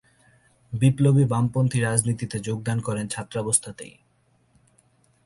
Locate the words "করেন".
2.81-3.05